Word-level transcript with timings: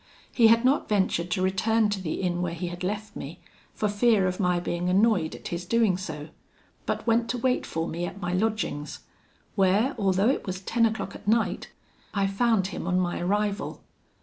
He 0.31 0.47
had 0.47 0.65
not 0.65 0.89
ventured 0.89 1.29
to 1.29 1.43
return 1.43 1.87
to 1.89 2.01
the 2.01 2.21
inn 2.21 2.41
where 2.41 2.55
he 2.55 2.69
had 2.69 2.83
left 2.83 3.15
me, 3.15 3.39
for 3.75 3.87
fear 3.87 4.25
of 4.25 4.39
my 4.39 4.59
being 4.59 4.89
annoyed 4.89 5.35
at 5.35 5.49
his 5.49 5.63
doing 5.63 5.95
so; 5.95 6.29
but 6.87 7.05
went 7.05 7.29
to 7.29 7.37
wait 7.37 7.67
for 7.67 7.87
me 7.87 8.07
at 8.07 8.19
my 8.19 8.33
lodgings, 8.33 9.01
where, 9.53 9.93
although 9.99 10.29
it 10.29 10.47
was 10.47 10.59
ten 10.61 10.87
o'clock 10.87 11.13
at 11.13 11.27
night, 11.27 11.69
I 12.15 12.25
found 12.25 12.65
him 12.73 12.87
on 12.87 12.99
my 12.99 13.19
arrival. 13.19 13.83